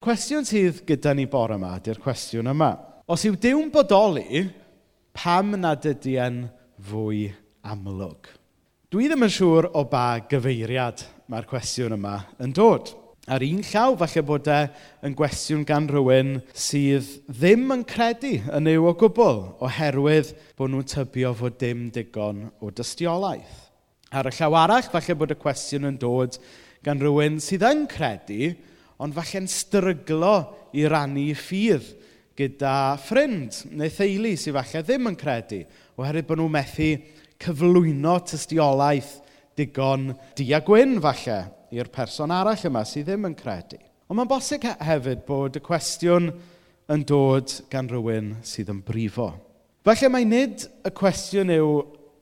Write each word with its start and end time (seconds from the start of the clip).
Cwestiwn 0.00 0.46
sydd 0.48 0.78
gyda 0.88 1.12
ni 1.12 1.26
bore 1.28 1.58
yma 1.58 1.74
ydy'r 1.76 1.98
cwestiwn 2.00 2.46
yma. 2.54 2.70
Os 3.12 3.20
yw 3.28 3.34
Dyw'n 3.36 3.66
bodoli, 3.68 4.46
pam 5.12 5.50
nad 5.60 5.84
ydy 5.84 6.14
e'n 6.16 6.38
fwy 6.88 7.26
amlwg? 7.68 8.30
Dwi 8.88 9.10
ddim 9.10 9.26
yn 9.26 9.34
siŵr 9.34 9.68
o 9.76 9.82
ba 9.90 10.22
gyfeiriad 10.30 11.02
mae'r 11.28 11.44
cwestiwn 11.50 11.98
yma 11.98 12.14
yn 12.40 12.56
dod. 12.56 12.94
Ar 13.28 13.44
un 13.44 13.60
llaw, 13.60 13.98
falle 14.00 14.22
bod 14.30 14.48
e 14.48 14.62
yn 15.04 15.18
gwestiwn 15.18 15.66
gan 15.68 15.90
rhywun 15.92 16.32
sydd 16.56 17.12
ddim 17.28 17.68
yn 17.76 17.84
credu 17.92 18.32
yn 18.56 18.72
yw 18.72 18.88
o 18.88 18.96
gwbl 19.04 19.44
oherwydd 19.68 20.32
bod 20.56 20.72
nhw'n 20.72 20.88
tybio 20.94 21.34
fod 21.42 21.60
dim 21.60 21.90
digon 21.92 22.46
o 22.56 22.72
dystiolaeth. 22.72 23.68
Ar 24.16 24.32
y 24.32 24.36
llaw 24.40 24.62
arall, 24.64 24.88
falle 24.96 25.20
bod 25.20 25.36
y 25.36 25.40
cwestiwn 25.44 25.92
yn 25.92 26.00
dod 26.00 26.40
gan 26.88 27.04
rhywun 27.04 27.36
sydd 27.44 27.68
yn 27.68 27.84
credu 27.92 28.54
ond 29.00 29.16
falle'n 29.16 29.48
stryglo 29.50 30.34
i 30.76 30.84
rannu 30.88 31.22
ei 31.30 31.36
ffydd 31.36 31.88
gyda 32.38 32.74
ffrind 33.00 33.62
neu 33.76 33.92
theulu 33.92 34.34
sydd 34.38 34.56
falle 34.56 34.84
ddim 34.84 35.10
yn 35.10 35.18
credu, 35.20 35.62
oherwydd 36.00 36.28
bod 36.28 36.40
nhw'n 36.40 36.54
methu 36.54 36.90
cyflwyno 37.40 38.16
tystiolaeth 38.28 39.16
digon 39.58 40.10
di 40.36 40.50
a 40.56 40.60
gwyn 40.64 40.98
falle 41.04 41.40
i'r 41.74 41.90
person 41.92 42.32
arall 42.34 42.66
yma 42.70 42.84
sydd 42.88 43.10
ddim 43.10 43.28
yn 43.30 43.36
credu. 43.38 43.80
Ond 44.10 44.18
mae'n 44.18 44.30
bosib 44.30 44.64
hefyd 44.66 45.22
bod 45.28 45.56
y 45.60 45.62
cwestiwn 45.64 46.32
yn 46.90 47.06
dod 47.06 47.52
gan 47.70 47.88
rhywun 47.90 48.34
sydd 48.46 48.72
yn 48.72 48.82
brifo. 48.82 49.30
Felly 49.86 50.10
mae 50.12 50.26
nid 50.28 50.64
y 50.84 50.92
cwestiwn 50.96 51.52
yw 51.54 51.68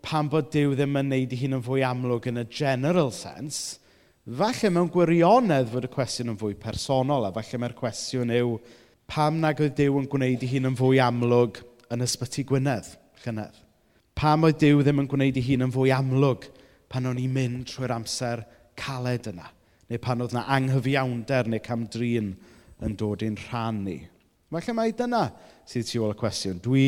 pam 0.05 0.29
bod 0.31 0.51
Dyw 0.53 0.77
ddim 0.77 0.99
yn 1.01 1.09
neud 1.13 1.33
ei 1.35 1.41
hun 1.41 1.57
yn 1.59 1.65
fwy 1.65 1.83
amlwg 1.87 2.29
yn 2.31 2.43
y 2.43 2.45
general 2.53 3.11
sense, 3.15 3.81
Falle 4.29 4.69
mewn 4.69 4.91
gwirionedd 4.93 5.71
fod 5.73 5.87
y 5.87 5.89
cwestiwn 5.89 6.35
yn 6.35 6.37
fwy 6.37 6.53
personol, 6.61 7.25
a 7.25 7.31
falle 7.33 7.59
mae'r 7.63 7.75
cwestiwn 7.79 8.33
yw 8.37 8.59
pam 9.09 9.39
nag 9.41 9.63
oedd 9.65 9.79
Dyw 9.79 9.95
yn 10.03 10.09
gwneud 10.13 10.43
ei 10.45 10.51
hun 10.51 10.69
yn 10.69 10.75
fwy 10.77 10.99
amlwg 11.01 11.63
yn 11.95 12.05
ysbyty 12.05 12.45
Gwynedd, 12.51 12.91
llynedd? 13.23 13.57
Pam 14.21 14.45
oedd 14.45 14.59
Dyw 14.61 14.83
ddim 14.83 15.01
yn 15.01 15.09
gwneud 15.09 15.39
ei 15.41 15.47
hun 15.47 15.65
yn 15.65 15.73
fwy 15.73 15.95
amlwg 15.97 16.45
pan 16.93 17.09
o'n 17.09 17.23
i'n 17.23 17.33
mynd 17.39 17.71
trwy'r 17.71 17.95
amser 17.97 18.43
caled 18.77 19.31
yna? 19.33 19.49
Neu 19.89 20.05
pan 20.05 20.21
oedd 20.21 20.37
yna 20.37 20.45
anghyfiawnder 20.59 21.49
neu 21.49 21.65
camdrin 21.65 22.35
yn 22.85 23.01
dod 23.01 23.25
i'n 23.25 23.41
rhan 23.47 23.81
ni? 23.87 23.97
Falle 24.53 24.77
mae 24.77 24.93
dyna 25.01 25.23
sydd 25.65 25.89
tu 25.89 26.05
ôl 26.05 26.13
y 26.13 26.21
cwestiwn. 26.21 26.61
Dwi 26.61 26.85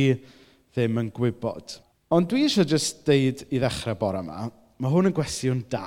ddim 0.76 1.00
yn 1.06 1.08
gwybod. 1.16 1.78
Ond 2.12 2.28
dwi 2.28 2.44
eisiau 2.50 2.68
jyst 2.68 3.00
deud 3.08 3.46
i 3.48 3.64
ddechrau 3.64 3.96
bore 3.96 4.20
yma, 4.20 4.44
mae 4.76 4.92
hwn 4.92 5.08
yn 5.08 5.16
gwestiwn 5.16 5.64
da. 5.72 5.86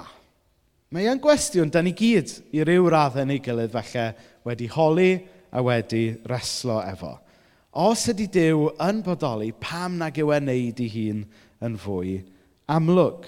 Mae 0.94 1.08
e'n 1.10 1.18
gwestiwn 1.18 1.72
da 1.74 1.82
ni 1.82 1.96
gyd 1.98 2.30
i 2.54 2.62
ryw 2.62 2.86
raddau 2.94 3.26
neu 3.26 3.42
gilydd 3.42 3.72
falle 3.74 4.04
wedi 4.46 4.68
holi 4.70 5.14
a 5.50 5.62
wedi 5.66 6.04
reslo 6.30 6.76
efo. 6.86 7.16
Os 7.82 8.04
ydy 8.12 8.28
Dyw 8.30 8.68
yn 8.86 9.00
bodoli, 9.02 9.50
pam 9.58 9.96
nag 9.98 10.20
yw 10.22 10.30
e'n 10.36 10.46
neud 10.46 10.82
ei 10.84 10.92
hun 10.94 11.24
yn 11.66 11.78
fwy 11.82 12.20
amlwg? 12.70 13.26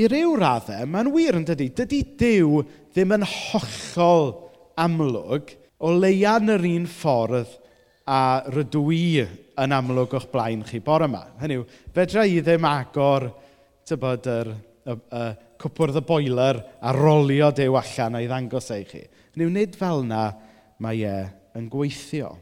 I 0.00 0.06
ryw 0.08 0.32
raddau, 0.40 0.86
mae'n 0.88 1.10
wir 1.12 1.36
yn 1.42 1.44
dydy, 1.50 1.66
dydy 1.82 2.00
Dyw 2.22 2.62
ddim 2.94 3.12
yn 3.18 3.28
hollol 3.28 4.32
amlwg 4.80 5.52
o 5.84 5.92
leia 5.92 6.38
yn 6.40 6.54
yr 6.56 6.64
un 6.70 6.88
ffordd 6.88 7.52
a 8.08 8.22
rydw 8.48 8.86
i 8.96 9.04
yn 9.60 9.76
amlwg 9.76 10.16
o'ch 10.16 10.30
blaen 10.32 10.64
chi 10.64 10.80
bore 10.80 11.10
yma. 11.12 11.26
Hynny 11.44 11.60
yw, 11.60 11.68
fedra 11.92 12.24
i 12.24 12.40
ddim 12.40 12.64
agor 12.72 13.28
tybod, 13.84 14.32
yr, 14.32 14.54
y, 14.88 14.96
y, 14.96 15.28
cwpwrdd 15.60 16.00
y 16.00 16.04
boiler 16.08 16.60
a 16.80 16.92
rolio 16.96 17.50
Dyw 17.54 17.76
allan 17.80 18.16
a'i 18.18 18.28
ddangos 18.28 18.70
ei 18.74 18.84
i 18.84 18.88
chi. 18.88 19.02
Neu 19.38 19.50
nid 19.52 19.76
fel 19.78 20.04
yna 20.06 20.24
mae 20.80 21.02
e 21.06 21.16
yn 21.58 21.68
gweithio. 21.72 22.34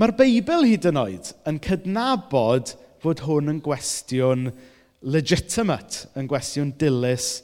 Mae'r 0.00 0.14
Beibl 0.16 0.66
hyd 0.68 0.88
yn 0.88 1.00
oed 1.00 1.30
yn 1.48 1.60
cydnabod 1.64 2.74
fod 3.00 3.22
hwn 3.24 3.52
yn 3.52 3.60
gwestiwn 3.64 4.48
legitimate, 5.00 6.06
yn 6.16 6.28
gwestiwn 6.28 6.74
dilys 6.80 7.40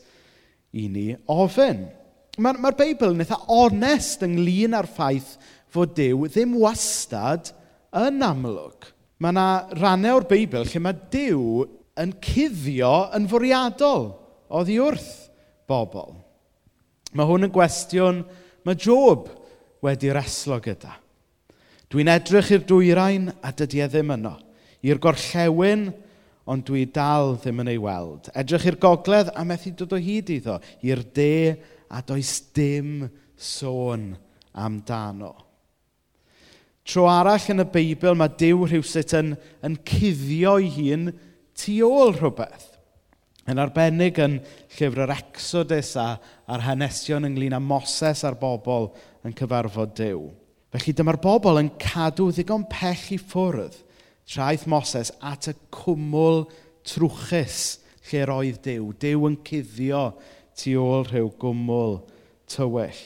i 0.77 0.87
ni 0.93 1.07
ofyn. 1.33 1.87
Mae'r 2.37 2.61
mae 2.61 2.77
Beibl 2.77 3.15
yn 3.15 3.25
eitha 3.25 3.39
onest 3.53 4.25
ynglyn 4.27 4.77
â'r 4.77 4.89
ffaith 4.93 5.35
fod 5.73 5.95
Dyw 5.97 6.29
ddim 6.29 6.57
wastad 6.61 7.53
yn 7.97 8.21
amlwg. 8.25 8.91
Mae 9.21 9.33
yna 9.33 9.49
rannau 9.81 10.21
o'r 10.21 10.29
Beibl 10.29 10.69
lle 10.69 10.83
mae 10.85 10.97
Dyw 11.13 11.65
yn 12.01 12.13
cuddio 12.21 12.93
yn 13.17 13.29
fwriadol 13.31 14.11
oddi 14.49 14.79
wrth 14.83 15.27
bobl. 15.69 16.15
Mae 17.17 17.29
hwn 17.29 17.49
yn 17.49 17.55
gwestiwn 17.55 18.23
mae 18.67 18.79
Job 18.79 19.29
wedi 19.85 20.11
reslo 20.15 20.59
gyda. 20.63 20.97
Dwi'n 21.93 22.11
edrych 22.11 22.51
i'r 22.57 22.67
dwyrain 22.67 23.31
a 23.43 23.53
dydy 23.55 23.85
e 23.85 23.89
ddim 23.91 24.13
yno. 24.17 24.35
I'r 24.87 25.01
gorllewin, 25.03 25.89
ond 26.47 26.67
dwi 26.67 26.85
dal 26.95 27.35
ddim 27.41 27.63
yn 27.63 27.73
ei 27.73 27.81
weld. 27.83 28.31
Edrych 28.35 28.67
i'r 28.71 28.79
gogledd 28.83 29.33
a 29.35 29.43
methu 29.47 29.73
dod 29.75 29.95
o 29.97 30.01
hyd 30.03 30.31
iddo. 30.35 30.59
I'r 30.87 31.03
de 31.15 31.57
a 31.91 32.03
does 32.07 32.39
dim 32.55 33.07
sôn 33.39 34.13
amdano. 34.55 35.35
Tro 36.87 37.09
arall 37.11 37.51
yn 37.51 37.65
y 37.65 37.67
Beibl 37.71 38.15
mae 38.19 38.31
Dyw 38.39 38.67
rhywsut 38.69 39.15
yn, 39.19 39.35
yn 39.67 39.75
cuddio 39.87 40.55
ei 40.61 40.71
hun 40.77 41.09
tu 41.59 41.81
ôl 41.87 42.15
rhywbeth. 42.15 42.76
Yn 43.47 43.61
arbennig 43.63 44.19
yn 44.19 44.41
llyfr 44.75 45.05
yr 45.05 45.13
Exodus 45.15 45.93
a, 46.03 46.17
a'r 46.51 46.65
hanesion 46.67 47.29
ynglyn 47.29 47.55
â 47.55 47.61
Moses 47.63 48.25
a'r 48.27 48.35
bobl 48.41 48.89
yn 49.27 49.37
cyfarfod 49.39 49.93
Dyw. 49.99 50.25
Felly 50.75 50.95
dyma'r 50.99 51.21
bobl 51.23 51.61
yn 51.61 51.71
cadw 51.79 52.33
ddigon 52.35 52.67
pell 52.71 53.05
i 53.15 53.21
ffwrdd 53.23 53.79
traeth 54.27 54.67
Moses 54.67 55.13
at 55.23 55.47
y 55.53 55.55
cwmwl 55.75 56.49
trwchus 56.91 57.61
lle 58.11 58.27
roedd 58.27 58.59
Dyw. 58.67 58.91
Dyw 58.99 59.29
yn 59.31 59.39
cuddio 59.47 60.05
tu 60.59 60.75
ôl 60.83 61.07
rhyw 61.07 61.31
gwmwl 61.39 62.01
tywyll. 62.51 63.03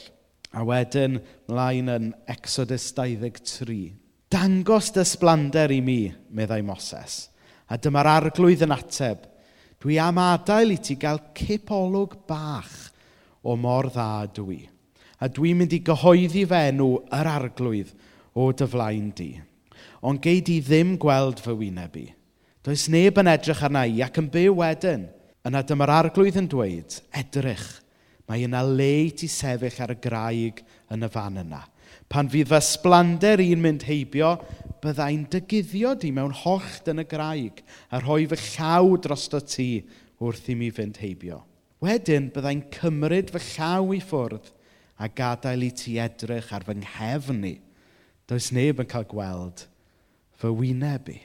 A 0.57 0.65
wedyn 0.65 1.19
mlaen 1.51 1.91
yn 1.93 2.13
Exodus 2.33 2.89
23. 2.97 3.91
Dangos 4.31 4.89
dysblander 4.95 5.71
i 5.75 5.83
mi, 5.85 6.01
meddai 6.33 6.63
Moses. 6.65 7.27
A 7.69 7.77
dyma'r 7.77 8.09
arglwydd 8.17 8.65
yn 8.65 8.73
ateb– 8.73 9.27
Dwi 9.81 9.97
am 9.97 10.19
adael 10.21 10.75
i 10.75 10.77
ti 10.77 10.95
gael 11.01 11.19
cipolwg 11.37 12.19
bach 12.29 12.91
o 13.41 13.55
mor 13.57 13.89
dda 13.89 14.27
dwi. 14.37 14.59
A 15.21 15.29
dwi'n 15.29 15.57
mynd 15.57 15.73
i 15.73 15.81
gyhoeddi 15.85 16.43
fy 16.49 16.67
yr 16.69 17.29
arglwydd 17.29 17.93
o 18.37 18.51
dyflaen 18.53 19.09
di. 19.17 19.31
Ond 20.05 20.21
gei 20.21 20.41
di 20.45 20.59
ddim 20.61 20.95
gweld 21.01 21.41
fy 21.41 21.55
wyneb 21.57 21.97
i. 21.97 22.07
Does 22.61 22.87
neb 22.93 23.17
yn 23.17 23.29
edrych 23.29 23.63
arna 23.65 23.87
i 23.89 24.03
ac 24.05 24.19
yn 24.21 24.29
byw 24.33 24.53
wedyn. 24.61 25.07
Yna 25.49 25.63
dyma'r 25.65 25.93
arglwydd 25.95 26.37
yn 26.37 26.49
dweud, 26.49 26.99
edrych, 27.17 27.65
mae 28.29 28.43
yna 28.45 28.61
le 28.61 28.89
i 29.07 29.09
ti 29.17 29.25
sefyll 29.25 29.79
ar 29.81 29.95
y 29.95 29.97
graig 29.97 30.61
yn 30.93 31.07
y 31.07 31.09
fan 31.09 31.41
yna. 31.41 31.63
Pan 32.05 32.29
fydd 32.29 32.51
fy 32.51 32.59
sblander 32.61 33.41
i'n 33.41 33.63
mynd 33.63 33.87
heibio 33.87 34.35
byddai'n 34.81 35.27
dyguddio 35.31 35.93
di 35.99 36.11
mewn 36.15 36.33
hocht 36.43 36.89
yn 36.91 37.03
y 37.03 37.05
graig 37.09 37.61
a 37.93 38.01
rhoi 38.01 38.25
fy 38.31 38.39
llaw 38.41 38.95
drosto 39.03 39.41
ti 39.45 39.69
wrth 40.21 40.49
i 40.51 40.55
mi 40.57 40.69
fynd 40.73 40.99
heibio. 41.01 41.41
Wedyn 41.81 42.29
byddai'n 42.33 42.65
cymryd 42.73 43.33
fy 43.33 43.41
llaw 43.55 43.93
i 43.95 44.01
ffwrdd 44.01 44.51
a 45.01 45.09
gadael 45.09 45.65
i 45.65 45.71
ti 45.73 45.97
edrych 46.01 46.51
ar 46.53 46.65
fy 46.65 46.77
nghefn 46.81 47.45
i. 47.49 47.55
Does 48.29 48.51
neb 48.55 48.81
yn 48.81 48.89
cael 48.89 49.07
gweld 49.09 49.65
fy 50.41 50.51
wyneb 50.57 51.09
i. 51.13 51.19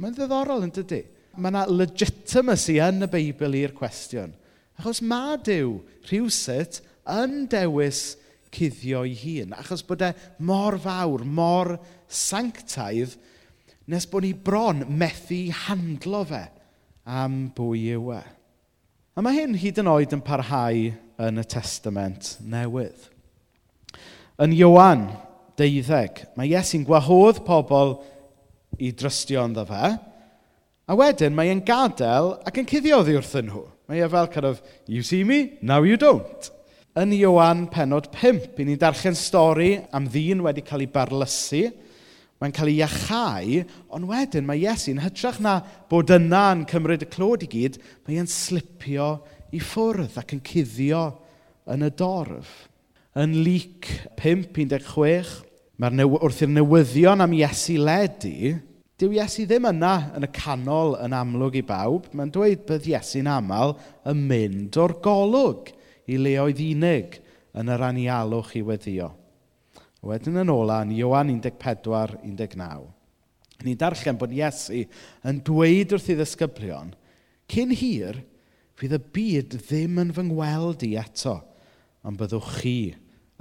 Mae'n 0.00 0.16
ddiddorol 0.16 0.64
yn 0.66 0.72
dydy. 0.74 1.04
Mae 1.36 1.50
yna 1.52 1.64
legitimacy 1.70 2.78
yn 2.82 3.06
y 3.06 3.10
Beibl 3.10 3.56
i'r 3.58 3.74
cwestiwn. 3.76 4.32
Achos 4.78 5.00
mae 5.04 5.38
Dyw 5.46 5.78
rhywsut 6.08 6.80
yn 7.10 7.44
dewis 7.50 8.14
cuddio'i 8.54 9.14
hun. 9.18 9.54
Achos 9.58 9.84
bod 9.86 10.04
e 10.06 10.12
mor 10.46 10.78
fawr, 10.80 11.24
mor 11.26 11.74
sanctaidd, 12.08 13.16
nes 13.90 14.06
bod 14.08 14.24
ni 14.24 14.32
bron 14.32 14.84
methu 14.88 15.46
handlo 15.66 16.22
fe 16.28 16.46
am 17.04 17.50
bwy 17.56 17.90
yw 17.98 18.14
e. 18.16 18.22
A 19.14 19.22
mae 19.22 19.36
hyn 19.36 19.58
hyd 19.60 19.82
yn 19.82 19.90
oed 19.90 20.14
yn 20.16 20.24
parhau 20.24 20.88
yn 21.22 21.38
y 21.38 21.44
testament 21.46 22.34
newydd. 22.42 23.10
Yn 24.42 24.56
Iowan 24.56 25.04
12, 25.60 26.24
mae 26.34 26.50
Iesu'n 26.50 26.86
gwahodd 26.88 27.44
pobl 27.46 27.94
i 28.82 28.90
drystio 28.90 29.44
ynddo 29.46 29.62
fe, 29.68 29.92
a 30.84 30.96
wedyn 30.98 31.36
mae 31.36 31.52
e'n 31.52 31.62
gadael 31.64 32.34
ac 32.42 32.58
yn 32.58 32.66
cuddioddi 32.68 33.14
wrthyn 33.20 33.48
nhw. 33.52 33.62
Mae 33.88 34.02
e 34.02 34.08
fel 34.10 34.28
kind 34.32 34.48
of, 34.48 34.62
you 34.88 35.04
see 35.06 35.22
me, 35.24 35.58
now 35.62 35.84
you 35.84 35.96
don't. 36.00 36.50
Yn 36.94 37.10
Iowan 37.10 37.64
penod 37.74 38.04
5, 38.14 38.52
i 38.62 38.64
ni'n 38.68 38.78
darllen 38.78 39.16
stori 39.18 39.72
am 39.90 40.04
ddyn 40.06 40.44
wedi 40.44 40.62
cael 40.62 40.84
ei 40.84 40.92
barlysu. 40.94 41.64
Mae'n 42.38 42.54
cael 42.54 42.70
ei 42.70 42.76
iachau, 42.84 43.64
ond 43.90 44.06
wedyn 44.06 44.46
mae 44.46 44.60
Iesu'n 44.62 45.00
hytrach 45.02 45.40
na 45.42 45.56
bod 45.90 46.12
yna 46.14 46.44
yn 46.54 46.62
cymryd 46.70 47.02
y 47.02 47.10
clod 47.10 47.42
i 47.42 47.50
gyd, 47.50 47.80
mae 48.06 48.22
e'n 48.22 48.30
slipio 48.30 49.08
i 49.50 49.58
ffwrdd 49.58 50.20
ac 50.22 50.36
yn 50.38 50.44
cuddio 50.46 51.02
yn 51.74 51.82
y 51.82 51.90
dorf. 51.98 52.54
Yn 53.18 53.40
lyc 53.42 53.90
5.16, 54.22 55.34
mae'r 55.82 55.98
new, 55.98 56.14
wrth 56.22 56.46
i'r 56.46 56.54
newyddion 56.60 57.26
am 57.26 57.34
Iesu 57.34 57.80
ledu, 57.82 58.54
dyw 59.02 59.16
Iesu 59.18 59.48
ddim 59.50 59.66
yna 59.72 59.96
yn 60.14 60.28
y 60.28 60.36
canol 60.38 60.94
yn 61.02 61.22
amlwg 61.24 61.58
i 61.58 61.66
bawb. 61.66 62.12
Mae'n 62.14 62.30
dweud 62.38 62.68
bydd 62.70 62.92
Iesu'n 62.94 63.34
aml 63.40 63.80
yn 64.06 64.28
mynd 64.30 64.78
o'r 64.78 65.00
golwg 65.02 65.80
i 66.10 66.18
leoedd 66.20 66.60
unig 66.64 67.18
yn 67.54 67.70
yr 67.70 67.86
anialwch 67.88 68.54
i 68.58 68.64
weddio. 68.66 69.10
Wedyn 70.04 70.42
yn 70.42 70.52
ola, 70.52 70.82
yn 70.84 70.92
Iwan 70.98 71.30
14-19, 71.32 72.84
ni'n 73.64 73.80
darllen 73.80 74.20
bod 74.20 74.34
Iesu 74.36 74.82
yn 75.24 75.40
dweud 75.46 75.94
wrth 75.96 76.10
i 76.12 76.18
ddisgyblion, 76.18 76.92
cyn 77.48 77.72
hir, 77.72 78.20
fydd 78.76 78.96
y 78.98 79.00
byd 79.16 79.58
ddim 79.62 80.00
yn 80.02 80.12
fy 80.14 80.26
ngweld 80.28 80.84
i 80.84 80.94
eto, 81.00 81.38
ond 82.04 82.20
byddwch 82.20 82.56
chi 82.58 82.78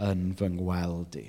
yn 0.07 0.29
fy 0.39 0.51
ngweld 0.53 1.17
i. 1.19 1.25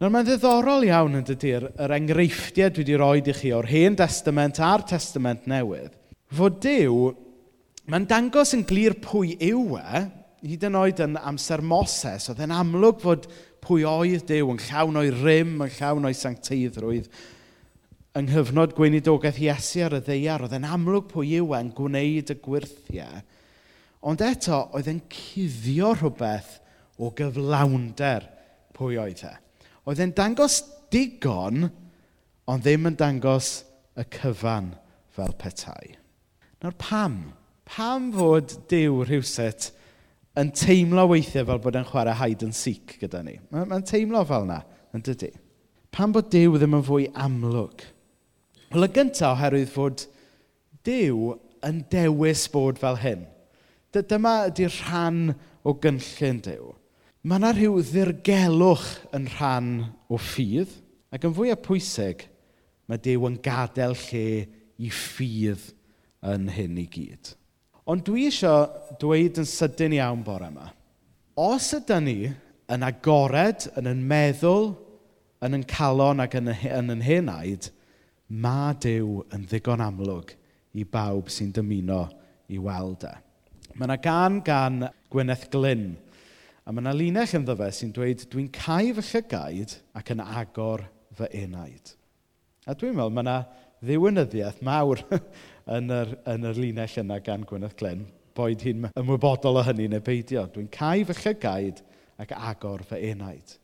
Nawr 0.00 0.12
mae'n 0.14 0.26
ddiddorol 0.26 0.86
iawn 0.88 1.18
yn 1.18 1.26
dydy'r 1.28 1.66
yr 1.84 1.92
enghreifftiau 1.92 2.72
dwi 2.72 2.86
wedi 2.86 2.96
rhoi 2.96 3.20
i 3.20 3.34
chi 3.36 3.50
o'r 3.52 3.68
hen 3.68 3.98
testament 4.00 4.58
a'r 4.64 4.86
testament 4.88 5.44
newydd, 5.50 5.92
fod 6.32 6.56
Dyw, 6.64 7.10
mae'n 7.92 8.08
dangos 8.08 8.54
yn 8.56 8.64
glir 8.64 8.96
pwy 9.04 9.34
yw 9.50 9.76
e, 9.76 10.02
hyd 10.44 10.64
yn 10.68 10.78
oed 10.78 11.02
yn 11.04 11.18
amser 11.20 11.62
Moses, 11.64 12.28
oedd 12.30 12.40
e'n 12.44 12.54
amlwg 12.54 13.02
fod 13.02 13.28
pwy 13.64 13.84
oedd 13.88 14.24
Dyw 14.28 14.54
yn 14.54 14.62
llawn 14.68 14.98
o'i 15.00 15.12
rym, 15.12 15.58
yn 15.64 15.74
llawn 15.76 16.08
o'i 16.08 16.16
sancteiddrwydd, 16.16 17.10
yng 18.16 18.26
nghyfnod 18.26 18.74
gweinidogaeth 18.74 19.40
Iesu 19.42 19.84
ar 19.86 19.98
y 19.98 20.02
ddeiar, 20.06 20.46
oedd 20.46 20.56
e'n 20.56 20.66
amlwg 20.66 21.10
pwy 21.12 21.36
yw 21.38 21.52
e'n 21.58 21.72
gwneud 21.76 22.32
y 22.32 22.36
gwirthiau. 22.42 23.20
Ond 24.10 24.24
eto, 24.24 24.62
oedd 24.74 24.88
e'n 24.90 25.02
cuddio 25.12 25.92
rhywbeth 25.94 26.56
o 27.00 27.10
gyflawnder 27.16 28.26
pwy 28.76 28.96
oedd 29.00 29.24
e. 29.28 29.34
Oedd 29.84 30.00
e'n 30.02 30.14
dangos 30.16 30.62
digon, 30.92 31.68
ond 32.50 32.64
ddim 32.64 32.88
yn 32.90 32.96
dangos 32.98 33.60
y 34.00 34.06
cyfan 34.16 34.72
fel 35.14 35.36
petai. 35.38 35.94
Nawr 36.64 36.74
pam? 36.80 37.20
Pam 37.68 38.08
fod 38.16 38.56
Dyw 38.72 39.04
rhywset 39.04 39.70
yn 40.38 40.52
teimlo 40.54 41.06
weithiau 41.10 41.46
fel 41.48 41.62
bod 41.62 41.78
e'n 41.78 41.88
chwarae 41.88 42.14
hide 42.20 42.46
and 42.46 42.56
seek 42.56 42.96
gyda 43.00 43.22
ni. 43.26 43.36
Mae'n 43.50 43.70
ma 43.70 43.80
teimlo 43.86 44.22
fel 44.28 44.46
yna, 44.46 44.60
yn 44.94 45.04
dydy. 45.06 45.32
Pan 45.90 46.12
bod 46.14 46.30
Dyw 46.30 46.54
ddim 46.58 46.76
yn 46.78 46.86
fwy 46.86 47.08
amlwg? 47.18 47.82
Wel, 48.70 48.86
y 48.86 48.90
gyntaf 48.94 49.34
oherwydd 49.34 49.72
fod 49.74 50.04
Dyw 50.86 51.32
yn 51.66 51.80
dewis 51.90 52.44
bod 52.52 52.78
fel 52.80 53.00
hyn. 53.02 53.24
D 53.90 54.04
dyma 54.06 54.36
ydy'r 54.52 54.76
rhan 54.84 55.34
o 55.66 55.74
gynllun 55.82 56.38
Dyw. 56.46 56.70
Mae 57.26 57.40
yna 57.42 57.50
rhyw 57.56 57.80
ddirgelwch 57.84 58.86
yn 59.16 59.26
rhan 59.34 59.72
o 60.08 60.16
ffydd, 60.16 60.70
ac 61.10 61.26
yn 61.26 61.34
fwyaf 61.36 61.60
pwysig, 61.66 62.22
mae 62.86 63.02
Dyw 63.02 63.26
yn 63.28 63.40
gadael 63.42 63.98
lle 64.06 64.24
i 64.80 64.94
ffydd 64.94 65.66
yn 66.30 66.48
hyn 66.54 66.78
i 66.80 66.86
gyd. 66.94 67.34
Ond 67.90 68.04
dwi 68.06 68.28
eisiau 68.28 68.68
dweud 69.02 69.40
yn 69.40 69.48
sydyn 69.48 69.96
iawn 69.96 70.20
bore 70.22 70.46
yma. 70.52 70.68
Os 71.40 71.72
ydy 71.74 71.96
ni 72.04 72.18
yn 72.70 72.84
agored, 72.86 73.66
yn 73.80 73.88
yn 73.90 74.04
meddwl, 74.06 74.74
yn 75.42 75.56
yn 75.58 75.64
calon 75.66 76.22
ac 76.22 76.36
yn 76.38 76.52
yn, 76.52 76.92
yn 76.94 77.02
henaid, 77.02 77.70
mae 78.30 78.76
Dyw 78.84 79.24
yn 79.34 79.48
ddigon 79.50 79.82
amlwg 79.82 80.36
i 80.78 80.84
bawb 80.86 81.32
sy'n 81.34 81.50
dymuno 81.56 82.04
i 82.52 82.60
weld 82.62 83.08
e. 83.08 83.14
Mae 83.74 83.88
yna 83.88 83.96
gan 84.04 84.38
gan 84.46 84.84
Gwyneth 85.10 85.48
Glyn, 85.50 85.88
a 86.62 86.70
mae 86.70 86.84
yna 86.84 86.94
linell 86.94 87.36
yn 87.40 87.48
fe 87.48 87.70
sy'n 87.74 87.94
dweud, 87.96 88.22
dwi'n 88.30 88.52
cael 88.54 88.92
fy 89.00 89.06
llygaid 89.08 89.74
ac 89.98 90.14
yn 90.14 90.22
agor 90.22 90.86
fy 91.18 91.30
enaid. 91.42 91.96
A 92.70 92.76
dwi'n 92.76 92.94
meddwl, 92.94 93.16
mae 93.16 93.26
yna 93.26 93.38
ddiwynyddiaeth 93.82 94.62
mawr 94.62 95.02
yn 95.70 95.92
yr, 95.94 96.16
yn 96.32 96.48
yr 96.50 96.58
linell 96.58 96.98
yna 97.04 97.20
gan 97.24 97.44
Gwyneth 97.46 97.76
Glyn, 97.78 98.04
boed 98.36 98.64
hi'n 98.66 98.88
ymwybodol 98.98 99.60
o 99.60 99.64
hynny 99.66 99.86
neu 99.90 100.02
beidio. 100.04 100.46
Dwi'n 100.50 100.70
cael 100.74 101.06
fy 101.08 101.16
llygaid 101.20 101.82
ac 102.20 102.34
agor 102.36 102.82
fy 102.88 103.00
enaid. 103.12 103.56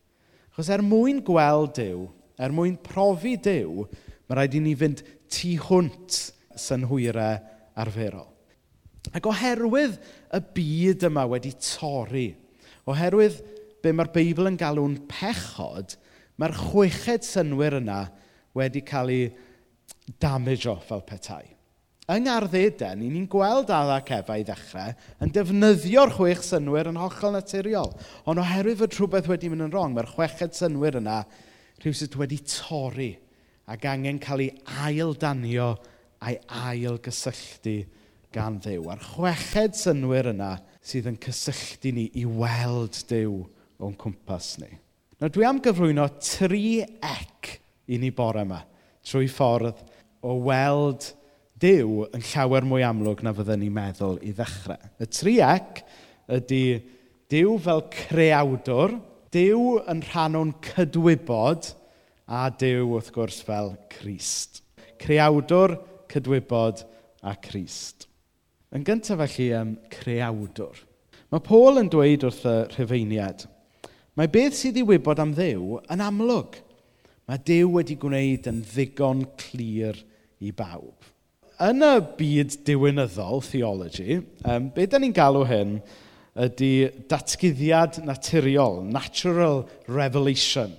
Chos 0.56 0.70
er 0.72 0.84
mwyn 0.84 1.20
gweld 1.26 1.74
Dyw, 1.76 2.06
er 2.40 2.54
mwyn 2.54 2.78
profi 2.84 3.34
Dyw, 3.42 3.84
mae 4.26 4.38
rhaid 4.38 4.56
i 4.56 4.62
ni 4.62 4.74
fynd 4.78 5.02
tu 5.32 5.52
hwnt 5.66 6.20
synhwyrau 6.56 7.40
arferol. 7.76 8.30
Ac 9.14 9.26
oherwydd 9.28 9.98
y 10.34 10.40
byd 10.56 11.06
yma 11.10 11.26
wedi 11.30 11.52
torri, 11.62 12.30
oherwydd 12.88 13.42
be 13.82 13.92
mae'r 13.94 14.12
Beibl 14.14 14.50
yn 14.50 14.58
galw'n 14.58 14.96
pechod, 15.10 15.98
mae'r 16.40 16.56
chweched 16.58 17.26
synwyr 17.26 17.78
yna 17.80 18.00
wedi 18.56 18.82
cael 18.86 19.12
ei 19.12 19.28
damage 20.22 20.70
o 20.70 20.78
fel 20.88 21.04
petai. 21.06 21.55
Yng 22.06 22.22
Ngarddeden, 22.22 23.00
i 23.02 23.08
ni'n 23.10 23.24
gweld 23.26 23.70
Adda 23.74 23.96
Cefa 24.06 24.36
i 24.38 24.44
ddechrau 24.46 24.92
yn 25.24 25.32
defnyddio'r 25.34 26.12
chwech 26.14 26.44
synwyr 26.46 26.86
yn 26.92 27.00
hollol 27.02 27.34
naturiol. 27.34 27.90
Ond 28.30 28.38
oherwydd 28.38 28.78
fod 28.78 28.94
rhywbeth 28.94 29.30
wedi 29.32 29.50
mynd 29.50 29.64
yn 29.66 29.72
wrong, 29.72 29.96
mae'r 29.96 30.12
chweched 30.12 30.54
synwyr 30.54 31.00
yna 31.00 31.16
rhywsyd 31.82 32.14
wedi 32.20 32.38
torri 32.46 33.08
ac 33.66 33.88
angen 33.90 34.22
cael 34.22 34.44
ei 34.44 34.52
ail 34.84 35.16
danio 35.18 35.72
a'i 36.22 36.38
ail 36.70 37.00
gysylltu 37.02 37.74
gan 38.30 38.62
ddew. 38.62 38.86
A'r 38.86 39.02
chweched 39.02 39.74
synwyr 39.82 40.30
yna 40.30 40.54
sydd 40.86 41.10
yn 41.10 41.18
cysylltu 41.26 41.90
ni 41.98 42.06
i 42.22 42.22
weld 42.22 43.02
dew 43.10 43.42
o'n 43.82 43.98
cwmpas 43.98 44.54
ni. 44.62 44.70
Nawr 45.18 45.34
dwi 45.34 45.50
am 45.50 45.58
gyflwyno 45.58 46.06
tri 46.22 46.66
ec 46.86 47.56
i 47.90 47.98
ni 47.98 48.14
bore 48.14 48.46
yma 48.46 48.62
trwy 49.02 49.26
ffordd 49.26 49.82
o 50.22 50.38
weld 50.46 51.02
Dyw 51.02 51.24
Dyw 51.56 52.02
yn 52.12 52.20
llawer 52.34 52.66
mwy 52.68 52.82
amlwg 52.84 53.22
na 53.24 53.32
fyddwn 53.32 53.62
ni'n 53.62 53.72
meddwl 53.72 54.18
i 54.20 54.34
ddechrau. 54.36 54.90
Y 55.00 55.06
triec 55.08 55.78
ydy 56.36 56.64
Dyw 57.32 57.54
fel 57.64 57.80
creawdwr, 57.94 58.92
Dyw 59.32 59.62
yn 59.88 60.02
rhan 60.04 60.36
o'n 60.36 60.52
cydwybod 60.66 61.70
a 62.28 62.42
Dyw 62.60 62.92
wrth 62.98 63.08
gwrs 63.14 63.40
fel 63.48 63.72
Crist. 63.94 64.60
Creawdwr, 65.00 65.78
cydwybod 66.12 66.84
a 67.24 67.34
Crist. 67.40 68.04
Yn 68.76 68.84
gyntaf 68.84 69.24
felly 69.24 69.48
am 69.56 69.74
creawdwr. 69.96 70.84
Mae 71.32 71.42
Paul 71.48 71.80
yn 71.80 71.88
dweud 71.90 72.28
wrth 72.28 72.44
y 72.46 72.56
rhyfeiniad, 72.76 73.48
mae 74.12 74.28
beth 74.28 74.60
sydd 74.60 74.76
i 74.76 74.84
wybod 74.86 75.24
am 75.24 75.32
ddew 75.34 75.80
yn 75.88 76.04
amlwg. 76.04 76.60
Mae 77.26 77.40
Dyw 77.48 77.72
wedi 77.80 77.96
gwneud 77.98 78.52
yn 78.52 78.60
ddigon 78.68 79.24
clir 79.40 80.04
i 80.44 80.52
bawb 80.52 81.15
yn 81.62 81.84
y 81.84 81.92
byd 82.18 82.58
diwynyddol, 82.66 83.40
theology, 83.44 84.18
um, 84.44 84.68
be 84.74 84.84
da 84.90 85.00
ni'n 85.00 85.14
galw 85.16 85.46
hyn 85.48 85.78
ydy 86.46 86.72
datgyddiad 87.08 88.02
naturiol, 88.04 88.82
natural 88.84 89.64
revelation. 89.88 90.74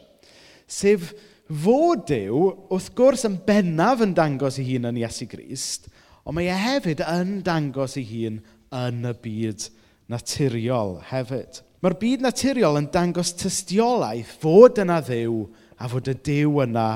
Sef 0.69 1.13
fod 1.47 2.05
Dyw, 2.09 2.43
wrth 2.69 2.91
gwrs, 2.97 3.25
yn 3.25 3.39
bennaf 3.47 4.03
yn 4.05 4.13
dangos 4.17 4.59
ei 4.61 4.67
hun 4.73 4.89
yn 4.91 4.99
Iesu 5.01 5.25
Grist, 5.31 5.87
ond 6.27 6.37
mae 6.37 6.51
e 6.51 6.59
hefyd 6.61 7.01
yn 7.07 7.39
dangos 7.45 7.97
ei 7.97 8.05
hun 8.11 8.41
yn 8.77 9.07
y 9.07 9.15
byd 9.23 9.69
naturiol 10.11 10.97
hefyd. 11.09 11.63
Mae'r 11.81 11.97
byd 12.01 12.25
naturiol 12.25 12.77
yn 12.81 12.91
dangos 12.93 13.33
tystiolaeth 13.37 14.37
fod 14.43 14.81
yna 14.83 15.01
ddew 15.05 15.45
a 15.77 15.89
fod 15.89 16.09
y 16.11 16.17
dew 16.25 16.61
yna 16.63 16.89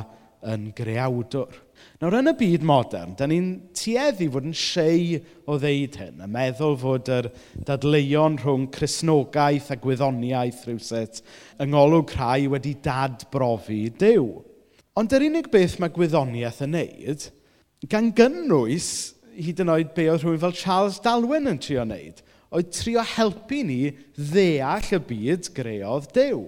yn 0.52 0.70
greawdwr. 0.78 1.54
Nawr, 2.02 2.16
yn 2.18 2.32
y 2.32 2.34
byd 2.34 2.64
modern, 2.66 3.12
da 3.14 3.28
ni'n 3.30 3.50
tueddu 3.78 4.26
fod 4.34 4.48
yn 4.50 4.56
siei 4.58 5.20
o 5.46 5.60
ddeud 5.62 6.00
hyn, 6.02 6.24
a 6.26 6.28
meddwl 6.34 6.74
fod 6.82 7.12
yr 7.14 7.28
dadleuon 7.68 8.40
rhwng 8.42 8.64
chrysnogaeth 8.74 9.68
a 9.70 9.78
gwyddoniaeth 9.84 10.64
rhywuset 10.66 11.22
yng 11.62 11.70
ngolwg 11.76 12.16
rhai 12.16 12.48
wedi 12.50 12.74
dadbrofi 12.88 13.84
Dyw. 14.02 14.26
Ond 14.98 15.14
yr 15.14 15.28
unig 15.28 15.52
beth 15.54 15.78
mae 15.78 15.94
gwyddoniaeth 15.94 16.64
yn 16.66 16.74
wneud, 16.80 17.28
gan 17.94 18.10
gynnwys 18.18 18.90
hyd 19.38 19.62
yn 19.62 19.76
oed 19.76 19.94
be 19.94 20.10
oedd 20.10 20.26
rhywun 20.26 20.42
fel 20.48 20.58
Charles 20.58 20.98
Dalwyn 21.06 21.54
yn 21.54 21.62
trio 21.62 21.86
wneud, 21.86 22.26
oedd 22.50 22.74
trio 22.82 23.06
helpu 23.14 23.62
ni 23.70 23.82
ddeall 24.18 24.90
y 24.98 25.04
byd 25.14 25.54
greodd 25.54 26.10
Dyw. 26.18 26.48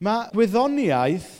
Mae 0.00 0.32
gwyddoniaeth 0.32 1.32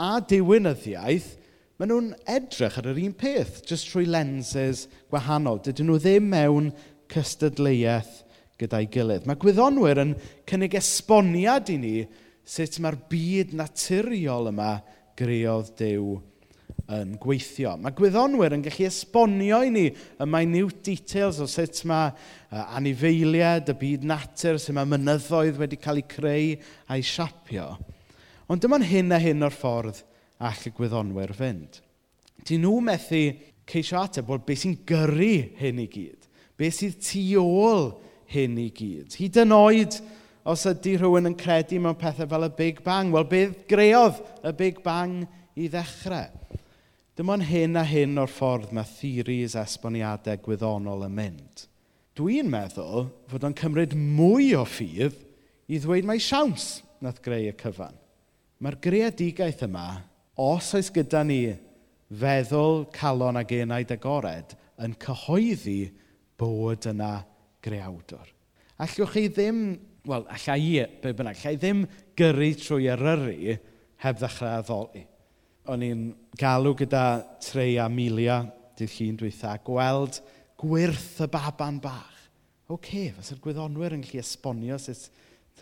a 0.00 0.14
diwinyddiaeth 0.24 1.34
maen 1.78 1.90
nhw'n 1.90 2.10
edrych 2.30 2.76
ar 2.78 2.86
yr 2.92 3.00
un 3.02 3.14
peth, 3.18 3.62
jyst 3.66 3.88
trwy 3.90 4.04
lenses 4.06 4.84
gwahanol. 5.10 5.58
Dydyn 5.64 5.88
nhw 5.90 5.98
ddim 5.98 6.28
mewn 6.30 6.68
cystadleuaeth 7.10 8.20
gyda'i 8.60 8.86
gilydd. 8.94 9.26
Mae 9.26 9.40
gwyddonwyr 9.42 10.02
yn 10.04 10.12
cynnig 10.48 10.76
esboniad 10.78 11.72
i 11.74 11.78
ni 11.80 11.96
sut 12.46 12.78
mae'r 12.78 13.00
byd 13.10 13.56
naturiol 13.58 14.52
yma 14.52 14.76
greodd 15.18 15.74
Dyw 15.80 16.14
yn 16.94 17.14
gweithio. 17.18 17.74
Mae 17.80 17.96
gwyddonwyr 17.96 18.54
yn 18.54 18.64
gallu 18.64 18.86
esbonio 18.86 19.60
i 19.66 19.74
ni 19.74 19.84
y 19.90 20.30
minute 20.30 20.82
details 20.86 21.42
o 21.42 21.50
sut 21.50 21.82
mae 21.90 22.12
uh, 22.12 22.64
anifeiliad, 22.76 23.72
y 23.72 23.78
byd 23.82 24.06
natur, 24.06 24.60
sut 24.62 24.76
mae 24.76 24.86
mynyddoedd 24.94 25.58
wedi 25.58 25.80
cael 25.80 26.04
eu 26.04 26.08
creu 26.14 26.54
a'i 26.86 27.02
siapio. 27.02 27.72
Ond 28.46 28.62
dyma'n 28.62 28.84
hyn 28.86 29.16
a 29.16 29.18
hyn 29.18 29.42
o'r 29.42 29.56
ffordd 29.56 30.04
all 30.42 30.66
y 30.66 30.72
gwyddonwyr 30.74 31.34
fynd. 31.36 31.80
Dyn 32.44 32.64
nhw 32.64 32.80
methu 32.84 33.22
ceisio 33.70 34.00
ateb 34.02 34.26
bod 34.28 34.44
beth 34.46 34.64
sy'n 34.64 34.76
gyrru 34.88 35.34
hyn 35.60 35.80
i 35.82 35.86
gyd. 35.90 36.28
Beth 36.58 36.76
sydd 36.78 37.00
tu 37.02 37.22
ôl 37.40 37.94
hyn 38.34 38.58
i 38.60 38.68
gyd. 38.74 39.14
Hyd 39.18 39.40
yn 39.44 39.54
oed 39.56 39.98
os 40.44 40.66
ydy 40.68 40.98
rhywun 40.98 41.30
yn 41.30 41.38
credu 41.38 41.80
mewn 41.80 41.98
pethau 41.98 42.28
fel 42.28 42.48
y 42.48 42.52
Big 42.58 42.82
Bang, 42.84 43.12
wel 43.14 43.28
beth 43.30 43.64
greodd 43.70 44.20
y 44.44 44.52
Big 44.58 44.82
Bang 44.84 45.24
i 45.56 45.68
ddechrau? 45.72 46.28
Dim 47.14 47.30
ond 47.30 47.46
hyn 47.46 47.78
a 47.78 47.84
hyn 47.86 48.18
o'r 48.18 48.30
ffordd 48.30 48.72
mae 48.74 48.88
theories 48.96 49.54
esboniadau 49.58 50.40
gwyddonol 50.42 51.06
yn 51.06 51.14
mynd. 51.14 51.68
Dwi'n 52.18 52.50
meddwl 52.50 53.06
fod 53.30 53.46
o'n 53.46 53.54
cymryd 53.58 53.94
mwy 53.94 54.52
o 54.58 54.64
ffydd 54.66 55.14
i 55.70 55.78
ddweud 55.78 56.08
mae 56.08 56.22
siawns 56.22 56.82
nath 57.02 57.22
greu 57.22 57.48
y 57.50 57.54
cyfan. 57.58 57.94
Mae'r 58.62 58.80
greadigaeth 58.82 59.62
yma 59.66 59.86
os 60.36 60.72
oes 60.74 60.90
gyda 60.94 61.22
ni 61.26 61.40
feddwl 62.14 62.84
calon 62.94 63.38
ag 63.40 63.52
enaid 63.54 63.92
agored 63.94 64.54
yn 64.82 64.94
cyhoeddi 65.00 65.92
bod 66.38 66.88
yna 66.90 67.16
greawdwr. 67.64 68.30
Allwch 68.82 69.14
chi 69.14 69.28
ddim, 69.30 69.60
wel, 70.08 70.26
allai 70.34 70.58
i, 70.60 70.72
be 71.02 71.14
bynnag, 71.14 71.38
allai 71.38 71.58
ddim 71.58 71.84
gyrru 72.18 72.50
trwy 72.58 72.88
eryri 72.92 73.58
heb 74.02 74.18
ddechrau 74.18 74.58
addoli. 74.58 75.04
O'n 75.70 75.84
i'n 75.86 76.08
galw 76.36 76.74
gyda 76.76 77.04
Trey 77.40 77.78
a 77.80 77.86
Milia, 77.88 78.42
dydd 78.76 78.96
llun 78.98 79.20
dweitha, 79.20 79.54
gweld 79.64 80.18
gwirth 80.60 81.22
y 81.24 81.30
baban 81.30 81.78
bach. 81.82 82.10
Oce, 82.64 82.74
okay, 82.74 83.12
fysa'r 83.14 83.40
gwyddonwyr 83.44 83.94
yn 83.96 84.02
gallu 84.04 84.20
esbonio 84.22 84.78
sut 84.80 85.06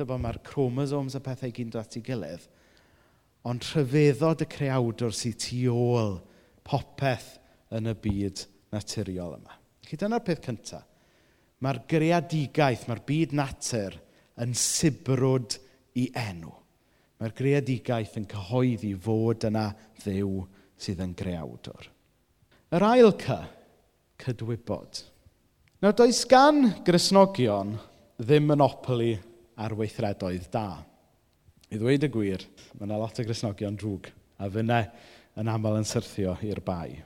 mae'r 0.09 0.41
chromosomes 0.47 1.17
a 1.19 1.21
pethau 1.23 1.53
gyn 1.55 1.71
dod 1.71 1.85
at 1.85 1.97
ei 1.99 2.05
gilydd 2.07 2.45
ond 3.49 3.67
rhyfeddod 3.73 4.45
y 4.45 4.49
creawdwr 4.51 5.15
sy'n 5.17 5.37
tu 5.41 5.63
ôl 5.73 6.17
popeth 6.67 7.35
yn 7.75 7.91
y 7.91 7.95
byd 8.05 8.45
naturiol 8.75 9.37
yma. 9.39 9.59
Felly 9.83 10.01
dyna'r 10.01 10.25
peth 10.25 10.43
cyntaf. 10.47 10.89
Mae'r 11.63 11.83
greadigaeth, 11.91 12.89
mae'r 12.89 13.03
byd 13.07 13.35
natur 13.39 13.95
yn 14.43 14.55
sibrwd 14.59 15.59
i 15.99 16.09
enw. 16.19 16.51
Mae'r 17.23 17.35
greadigaeth 17.39 18.17
yn 18.19 18.27
cyhoeddi 18.31 18.93
fod 18.99 19.47
yna 19.47 19.69
ddew 20.01 20.43
sydd 20.83 21.03
yn 21.05 21.15
greawdwr. 21.19 21.87
Yr 22.73 22.87
ail 22.89 23.13
cy, 23.21 23.39
cydwybod. 24.23 25.03
Nawr, 25.83 25.95
does 25.99 26.23
gan 26.31 26.65
grisnogion 26.87 27.77
ddim 28.23 28.49
monopoli 28.51 29.13
ar 29.63 29.75
weithredoedd 29.79 30.49
da. 30.51 30.67
I 31.73 31.79
ddweud 31.81 32.05
y 32.05 32.09
gwir, 32.13 32.43
mae 32.77 32.85
yna 32.85 32.99
lot 33.01 33.17
o 33.17 33.25
grisnogion 33.25 33.79
drwg 33.81 34.11
a 34.37 34.49
fyna 34.53 34.83
yn 35.41 35.49
aml 35.49 35.79
yn 35.79 35.87
syrthio 35.89 36.35
i'r 36.45 36.61
bai. 36.65 36.99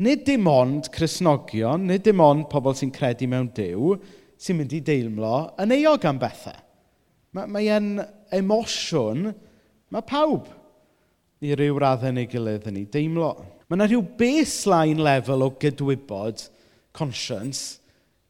Nid 0.00 0.22
dim 0.24 0.48
ond 0.48 0.88
crisnogion, 0.92 1.84
nid 1.90 2.04
dim 2.06 2.22
ond 2.24 2.46
pobl 2.48 2.72
sy'n 2.76 2.94
credu 2.96 3.28
mewn 3.28 3.50
Dyw 3.56 3.92
sy'n 4.40 4.56
mynd 4.56 4.72
i 4.72 4.80
deimlo 4.84 5.34
yn 5.60 5.74
eog 5.76 6.06
am 6.08 6.20
bethau. 6.22 6.56
Mae, 7.36 7.44
mae 7.44 7.68
e'n 7.76 7.90
emosiwn 8.38 9.28
mae 9.92 10.08
pawb 10.08 10.48
i 11.44 11.52
ryw 11.52 11.76
raddau 11.80 12.16
neu 12.16 12.28
gilydd 12.32 12.70
yn 12.70 12.80
ei 12.80 12.88
deimlo. 12.92 13.34
Mae 13.68 13.76
yna 13.76 13.90
rhyw 13.90 14.04
baseline 14.16 15.04
lefel 15.04 15.44
o 15.44 15.50
gydwybod 15.60 16.46
conscience 16.96 17.82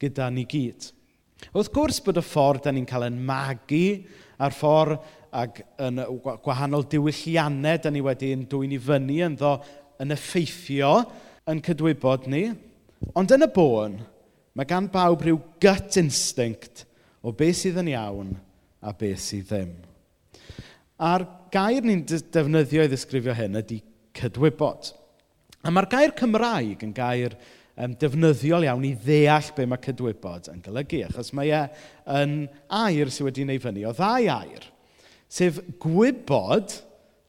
gyda 0.03 0.27
ni 0.35 0.43
gyd. 0.51 0.91
Wrth 1.53 1.71
gwrs 1.71 2.01
bod 2.03 2.19
y 2.19 2.25
ffordd 2.25 2.65
da 2.65 2.75
ni'n 2.75 2.87
cael 2.89 3.07
yn 3.07 3.21
magu 3.23 3.85
a'r 4.43 4.55
ffordd 4.55 5.15
ac 5.35 5.61
yn 5.83 5.99
gwahanol 6.23 6.85
diwylliannau 6.89 7.81
da 7.83 7.91
ni 7.91 8.01
wedi'n 8.03 8.45
dwy'n 8.49 8.75
i 8.77 8.79
fyny 8.81 9.19
yn 9.25 9.35
ddo 9.39 9.57
yn 10.03 10.13
effeithio 10.15 10.91
yn 11.49 11.61
cydwybod 11.63 12.27
ni. 12.31 12.43
Ond 13.17 13.33
yn 13.35 13.45
y 13.45 13.49
bôn, 13.53 13.97
mae 14.57 14.69
gan 14.69 14.87
bawb 14.91 15.25
rhyw 15.25 15.39
gut 15.61 15.99
instinct 15.99 16.85
o 17.21 17.33
beth 17.35 17.59
sydd 17.61 17.81
yn 17.83 17.91
iawn 17.93 18.31
a 18.81 18.93
beth 18.95 19.21
sydd 19.23 19.51
ddim. 19.51 19.73
A'r 20.97 21.27
gair 21.53 21.85
ni'n 21.85 22.05
defnyddio 22.07 22.87
i 22.87 22.89
ddisgrifio 22.89 23.35
hyn 23.37 23.59
ydy 23.59 23.81
cydwybod. 24.17 24.93
A 25.61 25.73
mae'r 25.73 25.89
gair 25.91 26.15
Cymraeg 26.17 26.81
yn 26.87 26.95
gair 26.95 27.35
um, 27.75 27.93
defnyddiol 27.99 28.65
iawn 28.65 28.87
i 28.87 28.95
ddeall 29.03 29.51
be 29.57 29.67
mae 29.69 29.83
cydwybod 29.83 30.49
yn 30.53 30.63
golygu, 30.65 31.03
achos 31.05 31.33
mae 31.37 31.51
e 31.53 31.61
yn 32.17 32.39
air 32.79 33.13
sydd 33.13 33.29
wedi'i 33.29 33.45
wneud 33.45 33.67
fyny 33.67 33.85
o 33.85 33.93
ddau 33.97 34.31
air– 34.39 34.71
Sef 35.27 35.59
gwybod 35.83 36.77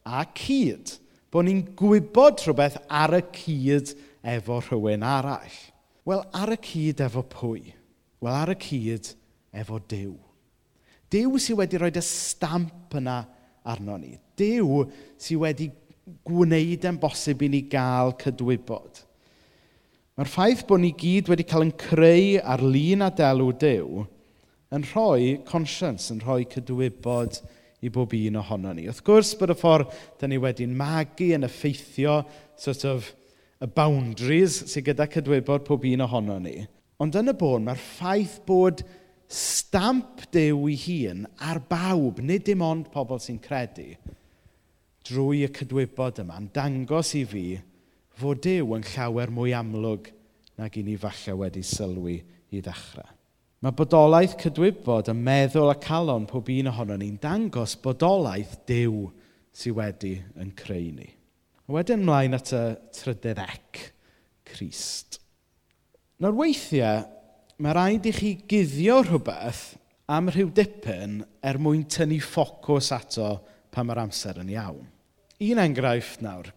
a 0.06 0.24
cyd. 0.38 0.94
Bo' 1.28 1.42
ni'n 1.44 1.64
gwybod 1.76 2.40
rhywbeth 2.44 2.78
ar 2.88 3.16
y 3.18 3.24
cyd 3.34 3.92
efo 4.36 4.60
rhywun 4.62 5.04
arall. 5.04 5.58
Wel, 6.08 6.22
ar 6.32 6.54
y 6.54 6.60
cyd 6.64 7.02
efo 7.04 7.24
pwy? 7.28 7.74
Wel, 8.22 8.32
ar 8.32 8.54
y 8.54 8.56
cyd 8.62 9.12
efo 9.52 9.80
Dyw. 9.90 10.14
Dyw 11.12 11.40
sydd 11.40 11.58
wedi 11.60 11.80
rhoi 11.80 11.92
y 11.92 12.04
stamp 12.04 12.96
yna 12.96 13.18
arno 13.68 13.98
ni. 14.00 14.14
Dyw 14.38 14.86
sydd 15.20 15.42
wedi 15.42 15.68
gwneud 16.24 16.86
yn 16.88 17.00
bosib 17.00 17.44
i 17.44 17.50
ni 17.52 17.62
gael 17.68 18.14
cydwybod. 18.20 19.04
Mae'r 20.18 20.30
ffaith 20.32 20.64
bod 20.68 20.82
ni 20.82 20.94
gyd 20.98 21.28
wedi 21.30 21.46
cael 21.46 21.68
yn 21.68 21.74
creu 21.78 22.38
ar 22.40 22.64
lun 22.64 23.04
a 23.04 23.10
delw 23.14 23.52
Dyw 23.60 24.04
yn 24.74 24.84
rhoi 24.90 25.38
conscience, 25.48 26.10
yn 26.12 26.20
rhoi 26.24 26.42
cydwybod 26.50 27.38
i 27.82 27.90
bob 27.94 28.14
un 28.18 28.40
ohono 28.40 28.72
ni. 28.74 28.88
Wrth 28.88 29.04
gwrs 29.06 29.34
bod 29.38 29.54
y 29.54 29.58
ffordd 29.58 29.94
da 30.20 30.28
ni 30.30 30.38
wedi'n 30.42 30.74
magu 30.76 31.30
yn 31.36 31.46
effeithio 31.46 32.20
sort 32.58 32.86
of, 32.88 33.12
y 33.58 33.66
boundaries 33.74 34.60
sydd 34.70 34.86
gyda 34.90 35.08
cydwybod 35.10 35.64
pob 35.66 35.86
un 35.88 36.04
ohono 36.06 36.38
ni. 36.42 36.60
Ond 37.02 37.16
yn 37.18 37.30
y 37.30 37.34
bôn, 37.38 37.64
mae'r 37.66 37.78
ffaith 37.78 38.38
bod 38.46 38.82
stamp 39.28 40.24
dew 40.34 40.64
i 40.72 40.76
hun 40.86 41.26
ar 41.44 41.60
bawb, 41.70 42.22
nid 42.24 42.46
dim 42.46 42.62
ond 42.64 42.88
pobl 42.94 43.20
sy'n 43.22 43.40
credu, 43.42 43.92
drwy 45.08 45.44
y 45.46 45.50
cydwybod 45.54 46.22
yma'n 46.24 46.50
dangos 46.54 47.14
i 47.18 47.24
fi 47.28 47.44
fod 48.18 48.42
dew 48.44 48.74
yn 48.76 48.86
llawer 48.94 49.30
mwy 49.34 49.54
amlwg 49.56 50.10
nag 50.58 50.74
i 50.74 50.82
ni 50.84 50.96
falle 50.98 51.36
wedi 51.38 51.62
sylwi 51.62 52.18
i 52.50 52.62
ddechrau. 52.64 53.06
Mae 53.58 53.74
bodolaeth 53.74 54.36
cydwybod 54.38 55.08
yn 55.10 55.22
meddwl 55.26 55.72
a 55.72 55.74
calon 55.82 56.28
pob 56.30 56.46
un 56.54 56.68
ohono 56.70 56.94
ni'n 57.00 57.16
dangos 57.18 57.72
bodolaeth 57.82 58.52
dew 58.70 59.08
sydd 59.50 59.74
wedi 59.74 60.12
yn 60.38 60.52
creu 60.54 60.92
ni. 60.94 61.08
Wedyn 61.66 62.04
mlaen 62.06 62.38
at 62.38 62.52
y 62.54 62.60
trydydd 62.94 63.40
ec, 63.42 63.80
Crist. 64.46 65.18
Nawr 66.22 66.38
weithiau, 66.38 67.02
mae 67.58 67.74
rhaid 67.74 68.06
i 68.06 68.14
chi 68.14 68.30
guddio 68.38 69.00
rhywbeth 69.02 69.64
am 70.14 70.30
rhyw 70.30 70.54
dipyn 70.54 71.18
er 71.42 71.58
mwyn 71.58 71.82
tynnu 71.90 72.22
ffocws 72.22 72.92
ato 72.94 73.34
pan 73.74 73.90
mae'r 73.90 74.04
amser 74.06 74.38
yn 74.38 74.54
iawn. 74.54 74.86
Un 75.50 75.64
enghraifft 75.66 76.22
nawr, 76.22 76.54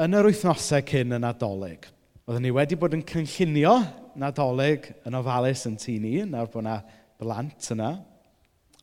yn 0.00 0.16
yr 0.16 0.32
wythnosau 0.32 0.80
cyn 0.88 1.12
yn 1.20 1.28
adolyg, 1.28 1.92
oeddwn 2.24 2.48
ni 2.48 2.56
wedi 2.56 2.80
bod 2.80 2.96
yn 2.96 3.04
cynllunio 3.04 3.76
nadolig 4.18 4.90
yn 5.06 5.16
ofalus 5.18 5.64
yn 5.68 5.76
tŷ 5.80 5.98
ni, 6.02 6.14
nawr 6.26 6.50
bod 6.50 6.64
yna 6.64 6.78
blant 7.20 7.70
yna. 7.74 7.92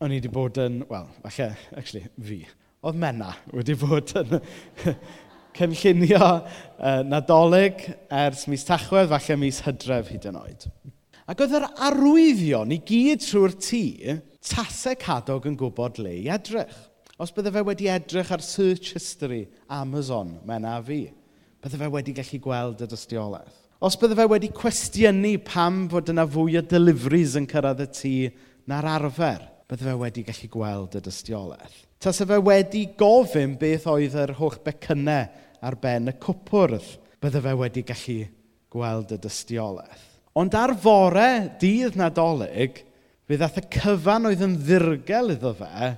O'n 0.03 0.11
i 0.11 0.19
wedi 0.19 0.31
bod 0.31 0.59
yn, 0.59 0.81
wel, 0.89 1.07
falle, 1.23 1.51
actually, 1.75 2.07
fi. 2.19 2.41
Oedd 2.85 2.99
mena 3.01 3.31
wedi 3.55 3.75
bod 3.83 4.11
yn 4.19 4.39
cynllunio 5.55 6.19
uh, 6.19 7.01
nadolig 7.07 7.85
ers 8.11 8.45
mis 8.51 8.65
tachwedd, 8.67 9.11
falle 9.13 9.39
mis 9.39 9.61
hydref 9.65 10.11
hyd 10.11 10.27
yn 10.31 10.39
oed. 10.41 10.67
Ac 11.25 11.41
oedd 11.41 11.55
yr 11.57 11.67
arwyddion 11.87 12.73
i 12.75 12.81
gyd 12.85 13.23
trwy'r 13.23 13.55
tŷ, 13.57 13.83
tasau 14.45 14.97
cadog 15.01 15.47
yn 15.49 15.57
gwybod 15.57 15.99
le 16.03 16.13
i 16.19 16.27
edrych. 16.31 16.75
Os 17.17 17.31
bydde 17.33 17.53
fe 17.55 17.63
wedi 17.63 17.87
edrych 17.89 18.33
ar 18.35 18.43
search 18.43 18.91
history 18.93 19.45
Amazon, 19.71 20.35
mena 20.45 20.75
a 20.77 20.83
fi, 20.83 21.05
bydde 21.63 21.79
fe 21.79 21.91
wedi 21.93 22.13
gallu 22.17 22.41
gweld 22.43 22.83
y 22.83 22.89
dystiolaeth. 22.91 23.64
Os 23.83 23.97
bydde 23.99 24.15
fe 24.15 24.25
wedi 24.31 24.49
cwestiynu 24.55 25.33
pam 25.43 25.81
fod 25.91 26.07
yna 26.13 26.23
fwy 26.31 26.55
o 26.55 26.61
deliveries 26.63 27.33
yn 27.35 27.47
cyrraedd 27.49 27.83
y 27.83 27.87
tŷ 27.91 28.13
na'r 28.71 28.87
arfer, 28.93 29.41
bydde 29.67 29.89
fe 29.89 29.95
wedi 29.99 30.23
gallu 30.23 30.47
gweld 30.53 30.95
y 30.95 31.01
dystiolaeth. 31.03 31.81
Tasa 31.99 32.27
fe 32.29 32.39
wedi 32.39 32.85
gofyn 32.95 33.57
beth 33.59 33.89
oedd 33.91 34.15
yr 34.21 34.35
holl 34.39 34.55
becynnau 34.63 35.27
ar 35.59 35.77
ben 35.83 36.07
y 36.07 36.15
cwpwrdd, 36.23 36.87
bydde 37.19 37.43
fe 37.43 37.55
wedi 37.59 37.83
gallu 37.91 38.17
gweld 38.71 39.11
y 39.11 39.19
dystiolaeth. 39.27 40.07
Ond 40.39 40.55
ar 40.55 40.75
fore 40.79 41.29
dydd 41.59 41.99
nadolig, 41.99 42.79
fe 43.27 43.39
ddath 43.39 43.59
y 43.59 43.67
cyfan 43.75 44.31
oedd 44.31 44.47
yn 44.47 44.55
ddirgel 44.61 45.35
iddo 45.35 45.51
fe 45.59 45.91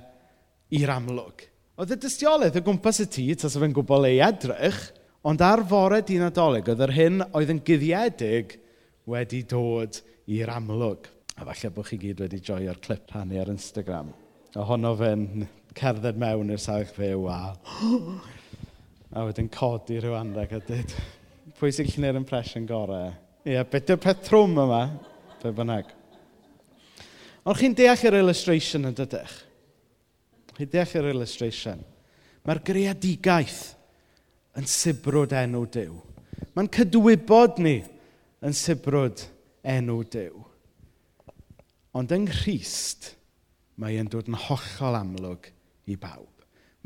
i'r 0.74 0.96
amlwg. 0.98 1.46
Oedd 1.78 1.94
y 1.94 2.02
dystiolaeth 2.02 2.58
o 2.58 2.66
gwmpas 2.66 3.04
y 3.04 3.06
tŷ, 3.06 3.32
tas 3.38 3.54
o 3.54 3.62
fe'n 3.62 3.74
gwybod 3.76 4.10
ei 4.10 4.18
edrych, 4.26 4.88
Ond 5.26 5.42
ar 5.42 5.64
fore 5.66 5.98
dyn 6.06 6.28
adolyg, 6.28 6.68
oedd 6.70 6.82
yr 6.86 6.94
hyn 6.94 7.22
oedd 7.26 7.50
yn 7.50 7.62
guddiedig 7.66 8.54
wedi 9.10 9.42
dod 9.50 9.98
i'r 10.30 10.52
amlwg. 10.54 11.08
A 11.38 11.46
falle 11.46 11.70
bod 11.74 11.88
chi 11.88 11.98
gyd 11.98 12.22
wedi 12.22 12.38
joio'r 12.44 12.78
clip 12.82 13.10
rhannu 13.10 13.40
ar 13.42 13.50
Instagram. 13.50 14.12
Ohono 14.58 14.94
fe'n 14.98 15.46
cerdded 15.78 16.18
mewn 16.20 16.52
i'r 16.54 16.62
sawch 16.62 16.92
fyw 16.96 17.26
a... 17.30 17.38
A 19.08 19.22
wedyn 19.24 19.48
codi 19.48 19.98
rhyw 20.02 20.14
anreg 20.18 20.52
a 20.52 20.60
dyd. 20.68 20.92
Pwy 21.58 21.72
sy'n 21.72 21.88
llunio'r 21.88 22.18
impression 22.20 22.66
gorau? 22.68 23.14
Ie, 23.46 23.54
yeah, 23.54 23.64
beth 23.66 23.94
yw'r 23.94 24.02
peth 24.02 24.20
trwm 24.26 24.58
yma? 24.66 24.82
Be 25.40 25.52
bynnag. 25.56 25.88
Ond 27.48 27.56
chi'n 27.58 27.76
deall 27.78 28.04
yr 28.10 28.18
illustration 28.18 28.84
yn 28.90 28.98
dydych? 28.98 29.34
Chi'n 30.58 30.70
deall 30.74 30.94
yr 31.00 31.10
illustration? 31.14 31.80
Mae'r 32.44 32.60
greadigaeth 32.68 33.62
yn 34.56 34.68
sibrwd 34.68 35.34
enw 35.36 35.64
Dyw. 35.74 35.98
Mae'n 36.54 36.70
cydwybod 36.74 37.60
ni 37.62 37.76
yn 38.44 38.56
sibrwd 38.56 39.26
enw 39.66 40.00
Dyw. 40.14 40.44
Ond 41.98 42.12
yng 42.14 42.28
Nghyst, 42.30 43.12
mae 43.78 43.98
e'n 43.98 44.10
dod 44.12 44.28
yn 44.30 44.38
hollol 44.38 44.98
amlwg 44.98 45.50
i 45.88 45.96
bawb. 45.98 46.30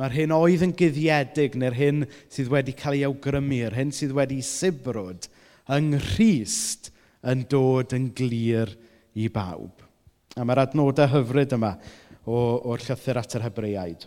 Mae'r 0.01 0.15
hyn 0.17 0.33
oedd 0.35 0.65
yn 0.65 0.73
guddiedig 0.77 1.57
neu'r 1.61 1.77
hyn 1.77 2.05
sydd 2.33 2.51
wedi 2.53 2.75
cael 2.77 2.97
ei 2.97 3.05
awgrymu, 3.07 3.59
yr 3.69 3.77
hyn 3.77 3.93
sydd 3.95 4.15
wedi 4.17 4.41
sibrwd, 4.47 5.29
yng 5.73 5.93
Nghyst 5.99 6.91
yn 7.29 7.45
dod 7.51 7.93
yn 7.97 8.09
glir 8.17 8.73
i 9.15 9.29
bawb. 9.33 9.85
A 10.37 10.47
mae'r 10.49 10.65
adnodau 10.65 11.11
hyfryd 11.13 11.53
yma 11.59 11.75
o, 12.25 12.37
o'r 12.73 12.83
llythyr 12.83 13.21
at 13.21 13.37
yr 13.37 13.45
Hebreaidd. 13.47 14.07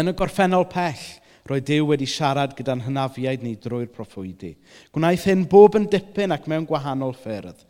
Yn 0.00 0.08
y 0.08 0.14
gorffennol 0.16 0.64
pell, 0.72 1.04
roedd 1.48 1.66
Dyw 1.66 1.88
wedi 1.90 2.06
siarad 2.06 2.54
gyda'n 2.58 2.84
hynafiaid 2.86 3.42
ni 3.42 3.56
drwy'r 3.60 3.90
proffwydi. 3.94 4.52
Gwnaeth 4.94 5.26
hyn 5.30 5.46
bob 5.50 5.78
yn 5.78 5.88
dipyn 5.90 6.34
ac 6.34 6.46
mewn 6.50 6.68
gwahanol 6.68 7.16
ffyrdd, 7.18 7.64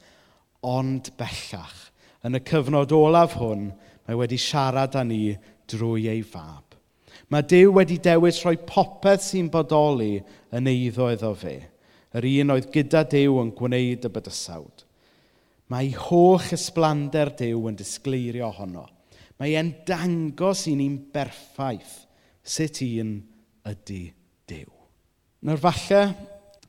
ond 0.63 1.13
bellach. 1.19 1.79
Yn 2.23 2.39
y 2.39 2.43
cyfnod 2.47 2.93
olaf 2.95 3.39
hwn, 3.41 3.71
mae 4.07 4.19
wedi 4.19 4.39
siarad 4.39 4.95
â 4.99 5.03
ni 5.07 5.23
drwy 5.71 6.07
ei 6.13 6.23
fab. 6.23 6.77
Mae 7.33 7.45
Dyw 7.49 7.73
wedi 7.79 7.97
dewis 8.03 8.43
rhoi 8.43 8.59
popeth 8.69 9.25
sy'n 9.25 9.49
bodoli 9.53 10.19
yn 10.53 10.69
eiddo 10.69 11.09
iddo 11.15 11.33
fe. 11.39 11.57
Yr 12.13 12.29
un 12.29 12.53
oedd 12.53 12.69
gyda 12.75 13.07
Dyw 13.09 13.39
yn 13.41 13.55
gwneud 13.57 14.05
y 14.05 14.11
bydysawd. 14.13 14.85
Mae 15.73 15.95
holl 15.97 16.53
ysblander 16.53 17.33
Dyw 17.39 17.71
yn 17.71 17.79
disgleirio 17.79 18.51
honno. 18.59 18.85
Mae 19.41 19.57
e'n 19.57 19.73
dangos 19.89 20.67
i 20.69 20.77
ni'n 20.77 20.99
berffaith 21.15 22.03
sut 22.45 22.83
un 22.85 23.15
ydy 23.69 24.05
Dyw. 24.51 24.71
Nawr 25.47 25.61
falle 25.63 26.03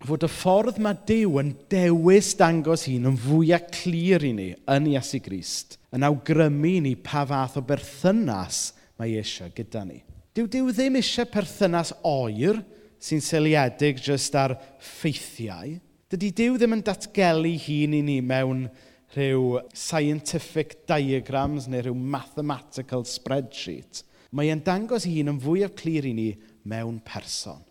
fod 0.04 0.26
y 0.26 0.30
ffordd 0.30 0.80
mae 0.84 0.98
Dyw 1.08 1.40
yn 1.42 1.52
dewis 1.72 2.34
dangos 2.40 2.88
hun 2.90 3.12
yn 3.12 3.20
fwyaf 3.24 3.70
clir 3.74 4.26
i 4.28 4.34
ni 4.36 4.50
yn 4.74 4.90
Iesu 4.92 5.22
Grist, 5.24 5.78
yn 5.96 6.06
awgrymu 6.06 6.76
ni 6.84 6.96
pa 7.00 7.24
fath 7.30 7.60
o 7.62 7.64
berthynas 7.66 8.72
mae 9.00 9.16
eisiau 9.22 9.54
gyda 9.56 9.86
ni. 9.88 10.02
Dyw 10.34 10.50
Dyw 10.50 10.72
ddim 10.74 11.00
eisiau 11.00 11.30
perthynas 11.32 11.94
oer 12.08 12.60
sy'n 13.04 13.24
seliedig 13.24 14.02
jyst 14.04 14.36
ar 14.40 14.56
ffeithiau. 14.82 15.78
Dydy 16.12 16.32
Dyw 16.38 16.58
ddim 16.58 16.78
yn 16.78 16.86
datgelu 16.86 17.54
hun 17.66 17.98
i 17.98 18.02
ni 18.06 18.18
mewn 18.22 18.68
rhyw 19.14 19.60
scientific 19.78 20.82
diagrams 20.90 21.68
neu 21.70 21.84
rhyw 21.86 21.96
mathematical 21.98 23.06
spreadsheet. 23.06 24.04
Mae 24.34 24.50
e'n 24.50 24.64
dangos 24.66 25.06
hun 25.06 25.30
yn 25.36 25.42
fwyaf 25.42 25.76
clir 25.78 26.08
i 26.10 26.14
ni 26.18 26.30
mewn 26.70 27.00
person. 27.06 27.62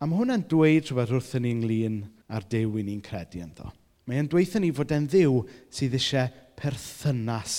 A 0.00 0.08
mae 0.08 0.16
hwnna'n 0.16 0.46
dweud 0.48 0.88
rhywbeth 0.88 1.12
wrthyn 1.12 1.44
ni 1.44 1.54
ynglyn 1.56 2.00
ar 2.32 2.46
dew 2.50 2.78
i 2.80 2.84
ni'n 2.86 3.02
credu 3.04 3.42
ynddo. 3.44 3.68
Mae 4.08 4.20
e'n 4.20 4.30
dweud 4.30 4.56
ni 4.62 4.72
fod 4.74 4.94
e'n 4.96 5.06
ddiw 5.10 5.42
sydd 5.70 5.96
eisiau 5.98 6.30
perthynas 6.58 7.56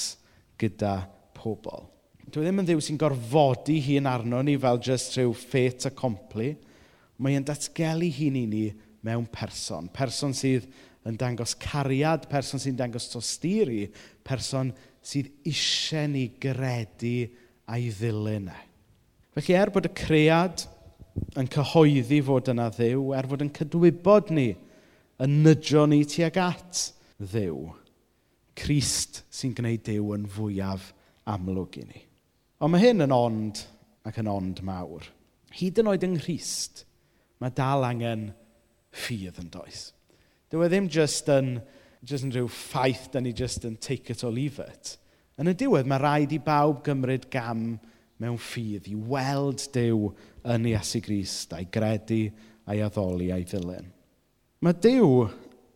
gyda 0.60 0.96
pobl. 1.38 1.88
Dwi 2.32 2.44
e 2.44 2.48
ddim 2.48 2.62
yn 2.64 2.68
ddiw 2.70 2.82
sy'n 2.84 3.00
gorfodi 3.02 3.78
hun 3.86 4.10
arno 4.10 4.42
ni 4.46 4.58
fel 4.62 4.80
just 4.84 5.18
rhyw 5.18 5.34
ffet 5.36 5.88
accompli. 5.90 6.54
Mae 7.22 7.38
e'n 7.38 7.46
datgelu 7.48 8.10
hun 8.18 8.40
i 8.40 8.46
ni 8.50 8.64
mewn 9.06 9.28
person. 9.32 9.90
Person 9.94 10.36
sydd 10.38 10.68
yn 11.08 11.18
dangos 11.20 11.56
cariad, 11.60 12.28
person 12.30 12.62
sy'n 12.62 12.78
dangos 12.78 13.10
tosturi, 13.12 13.88
person 14.26 14.74
sydd 15.02 15.32
eisiau 15.48 16.10
ni 16.12 16.28
gredu 16.42 17.16
a'i 17.72 17.90
ddilyn 17.96 18.52
e. 18.52 18.60
Felly 19.38 19.58
er 19.58 19.72
bod 19.74 19.88
y 19.88 19.94
cread 19.96 20.66
yn 21.40 21.50
cyhoeddi 21.52 22.22
fod 22.26 22.52
yna 22.52 22.70
ddiw, 22.74 23.12
er 23.18 23.28
fod 23.30 23.44
yn 23.46 23.54
cydwybod 23.56 24.32
ni, 24.36 24.50
yn 25.22 25.38
nydro 25.46 25.86
ni 25.90 26.02
tuag 26.10 26.40
at 26.42 26.84
ddiw. 27.22 27.60
Crist 28.58 29.22
sy'n 29.34 29.56
gwneud 29.58 29.84
Dyw 29.88 30.14
yn 30.18 30.28
fwyaf 30.30 30.92
amlwg 31.30 31.78
i 31.82 31.86
ni. 31.88 32.02
Ond 32.62 32.74
mae 32.74 32.84
hyn 32.84 33.06
yn 33.06 33.16
ond 33.16 33.64
ac 34.08 34.20
yn 34.22 34.30
ond 34.30 34.62
mawr. 34.66 35.06
Hyd 35.56 35.82
yn 35.82 35.90
oed 35.92 36.06
yng 36.06 36.18
Nghyst, 36.20 36.84
mae 37.42 37.54
dal 37.56 37.86
angen 37.88 38.30
ffydd 38.92 39.40
yn 39.42 39.52
does. 39.54 39.90
Dyw 40.52 40.66
e 40.66 40.72
ddim 40.72 40.90
just 40.92 41.30
yn, 41.32 41.56
just 42.04 42.28
yn 42.28 42.34
rhyw 42.36 42.50
ffaith 42.52 43.08
da 43.14 43.22
ni 43.24 43.34
just 43.36 43.66
yn 43.68 43.78
take 43.82 44.12
it 44.14 44.24
or 44.28 44.34
leave 44.36 44.60
it. 44.64 44.98
Yn 45.40 45.50
y 45.52 45.56
diwedd, 45.58 45.88
mae 45.90 46.02
rhaid 46.02 46.36
i 46.36 46.42
bawb 46.44 46.84
gymryd 46.86 47.30
gam 47.34 47.80
mewn 48.22 48.38
ffydd 48.38 48.90
i 48.92 48.96
weld 48.96 49.64
Dyw 49.74 50.12
yn 50.54 50.68
Iesu 50.72 51.02
Grist 51.04 51.54
a'i 51.56 51.68
gredu 51.72 52.24
a'i 52.70 52.82
addoli 52.86 53.32
a'i 53.34 53.46
ddilyn. 53.48 53.90
Mae 54.62 54.78
Dyw 54.78 55.12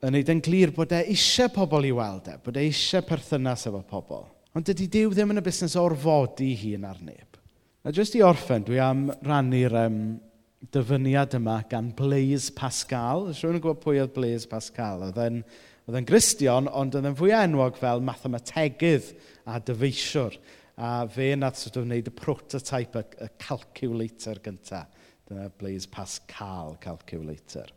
yn 0.06 0.14
wneud 0.14 0.32
yn 0.34 0.44
glir 0.46 0.74
bod 0.76 0.94
e 0.94 1.02
eisiau 1.14 1.52
pobl 1.54 1.88
i 1.90 1.94
weld 1.96 2.30
e, 2.30 2.38
bod 2.46 2.60
e 2.60 2.66
eisiau 2.68 3.06
perthynas 3.08 3.66
efo 3.70 3.82
pobl. 3.90 4.26
Ond 4.56 4.68
dydy 4.70 4.88
Dyw 4.92 5.14
ddim 5.14 5.34
yn 5.34 5.42
y 5.42 5.46
busnes 5.46 5.76
o 5.76 5.86
orfodi 5.88 6.54
hun 6.62 6.86
ar 6.88 7.02
neb. 7.04 7.40
A 7.86 7.94
jyst 7.94 8.18
i 8.18 8.24
orffen, 8.26 8.64
dwi 8.66 8.80
am 8.82 9.08
rannu'r 9.26 9.76
um, 9.84 10.00
dyfyniad 10.74 11.36
yma 11.38 11.60
gan 11.70 11.92
Blaise 11.98 12.54
Pascal. 12.56 13.30
Rwy'n 13.30 13.60
yn 13.60 13.64
gwybod 13.64 13.84
pwy 13.84 14.00
oedd 14.02 14.14
Blaise 14.16 14.50
Pascal? 14.50 15.04
Oedd 15.10 15.22
e'n 15.22 15.42
Oedd 15.86 16.00
yn 16.00 16.06
Gristion, 16.10 16.66
ond 16.74 16.96
oedd 16.98 17.06
yn 17.06 17.18
fwy 17.18 17.30
enwog 17.38 17.76
fel 17.78 18.00
mathemategydd 18.02 19.12
a 19.46 19.60
dyfeisiwr 19.62 20.34
a 20.76 21.08
fe 21.08 21.32
nath 21.40 21.62
sort 21.62 21.80
of 21.80 21.88
wneud 21.88 22.10
y 22.12 22.14
prototype, 22.16 23.00
y, 23.00 23.26
y 23.26 23.32
calculator 23.40 24.42
gyntaf. 24.44 25.04
Dyna 25.26 25.50
Blaise 25.58 25.88
Pascal 25.90 26.76
calculator. 26.78 27.72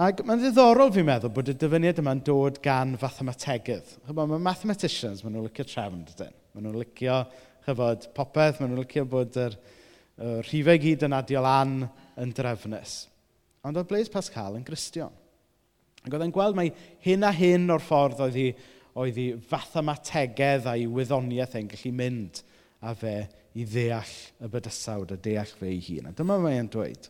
Ac 0.00 0.22
mae'n 0.24 0.40
ddiddorol 0.40 0.92
fi'n 0.94 1.04
meddwl 1.04 1.32
bod 1.36 1.50
y 1.52 1.54
dyfyniad 1.60 1.98
yma'n 2.00 2.22
dod 2.24 2.56
gan 2.64 2.94
fathemategydd. 2.96 3.90
Chyfod, 4.06 4.30
mae 4.30 4.40
mathematicians, 4.40 5.20
maen 5.20 5.36
nhw'n 5.36 5.50
licio 5.50 5.66
trefn, 5.68 6.06
dydyn. 6.08 6.32
Maen 6.54 6.64
nhw'n 6.64 6.78
licio, 6.80 7.18
chyfod, 7.66 8.06
popeth, 8.16 8.62
maen 8.62 8.72
nhw'n 8.72 8.80
licio 8.80 9.04
bod 9.12 9.36
yr, 9.42 9.58
yr 10.16 10.48
rhifau 10.48 10.80
gyd 10.86 11.04
yn 11.04 11.18
adio 11.18 11.42
lan 11.44 11.82
yn 12.22 12.32
drefnus. 12.38 12.94
Ond 13.68 13.76
oedd 13.76 13.90
Blaise 13.92 14.12
Pascal 14.14 14.56
yn 14.56 14.64
gristion. 14.64 15.12
Ac 16.02 16.16
oedd 16.16 16.24
e'n 16.24 16.32
gweld 16.34 16.56
mai 16.56 16.70
hyn 17.04 17.28
a 17.28 17.34
hyn 17.36 17.68
o'r 17.76 17.84
ffordd 17.84 18.24
oedd 18.24 18.40
hi 18.40 18.48
oedd 18.98 19.18
ei 19.20 19.36
fathemategedd 19.48 20.68
a'i 20.68 20.88
wyddoniaeth 20.90 21.56
e'n 21.58 21.70
gallu 21.70 21.92
mynd 21.96 22.42
a 22.82 22.94
fe 22.98 23.14
i 23.56 23.64
ddeall 23.68 24.14
y 24.42 24.50
bydysawd 24.52 25.14
a 25.14 25.18
deall 25.20 25.52
fe 25.58 25.70
ei 25.70 25.80
hun. 25.86 26.10
A 26.10 26.16
dyma 26.16 26.38
mae'n 26.42 26.70
dweud. 26.72 27.08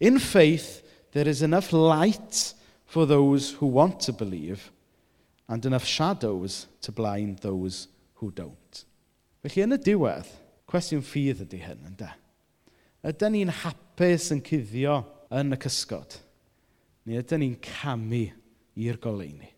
In 0.00 0.18
faith, 0.18 0.82
there 1.12 1.28
is 1.28 1.42
enough 1.42 1.72
light 1.72 2.54
for 2.86 3.06
those 3.06 3.52
who 3.58 3.66
want 3.66 4.00
to 4.00 4.12
believe 4.12 4.70
and 5.48 5.64
enough 5.64 5.84
shadows 5.84 6.66
to 6.82 6.92
blind 6.92 7.38
those 7.38 7.88
who 8.14 8.30
don't. 8.30 8.84
Felly 9.42 9.64
yn 9.64 9.76
y 9.76 9.78
diwedd, 9.80 10.28
cwestiwn 10.68 11.04
ffydd 11.06 11.44
ydy 11.46 11.60
hyn, 11.62 11.84
ynddo? 11.88 12.08
Ydyn 13.06 13.36
ni'n 13.36 13.52
hapus 13.62 14.32
yn 14.34 14.42
cuddio 14.44 14.98
yn 15.32 15.54
y 15.54 15.58
cysgod? 15.62 16.18
Neu 17.06 17.22
ydyn 17.22 17.44
ni'n 17.44 17.54
camu 17.64 18.26
i'r 18.82 18.98
goleuni? 19.00 19.54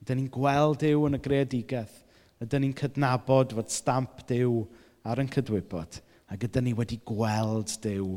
Ydyn 0.00 0.22
ni'n 0.22 0.32
gweld 0.32 0.80
Dyw 0.80 1.06
yn 1.08 1.18
y 1.18 1.20
greadigaeth. 1.22 1.96
Ydyn 2.40 2.64
ni'n 2.64 2.76
cydnabod 2.78 3.52
fod 3.56 3.72
stamp 3.72 4.24
Dyw 4.28 4.62
ar 5.04 5.20
yn 5.20 5.28
cydwybod. 5.32 6.00
Ac 6.32 6.46
ydyn 6.48 6.70
ni 6.70 6.74
wedi 6.78 7.00
gweld 7.04 7.74
Dyw 7.84 8.14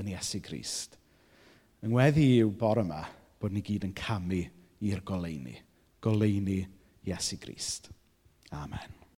yn 0.00 0.12
Iesu 0.12 0.40
Grist. 0.44 0.96
Yng 1.84 1.92
ngweddi 1.92 2.28
i'w 2.38 2.52
bore 2.56 2.86
yma 2.86 3.02
bod 3.40 3.52
ni 3.52 3.64
gyd 3.64 3.84
yn 3.88 3.96
camu 3.96 4.42
i'r 4.86 5.04
goleuni. 5.04 5.58
Goleuni 6.00 6.62
Iesu 7.06 7.40
Grist. 7.42 7.90
Amen. 8.56 8.95